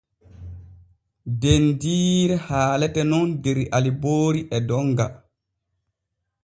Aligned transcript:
Dendiire 1.43 2.37
haalete 2.47 3.01
nun 3.11 3.29
der 3.43 3.59
Aliboori 3.79 4.41
e 4.57 4.65
Donga. 4.69 5.07